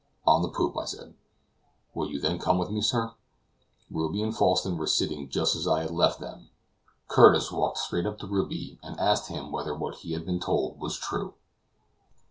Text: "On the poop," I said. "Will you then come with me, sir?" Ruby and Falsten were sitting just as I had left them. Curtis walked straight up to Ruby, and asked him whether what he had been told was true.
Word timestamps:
"On 0.25 0.41
the 0.41 0.49
poop," 0.49 0.75
I 0.79 0.85
said. 0.85 1.13
"Will 1.93 2.09
you 2.09 2.19
then 2.19 2.39
come 2.39 2.57
with 2.57 2.71
me, 2.71 2.81
sir?" 2.81 3.13
Ruby 3.91 4.23
and 4.23 4.35
Falsten 4.35 4.75
were 4.75 4.87
sitting 4.87 5.29
just 5.29 5.55
as 5.55 5.67
I 5.67 5.81
had 5.81 5.91
left 5.91 6.19
them. 6.19 6.49
Curtis 7.07 7.51
walked 7.51 7.77
straight 7.77 8.07
up 8.07 8.17
to 8.21 8.25
Ruby, 8.25 8.79
and 8.81 8.99
asked 8.99 9.27
him 9.27 9.51
whether 9.51 9.75
what 9.75 9.97
he 9.97 10.13
had 10.13 10.25
been 10.25 10.39
told 10.39 10.79
was 10.79 10.97
true. 10.97 11.35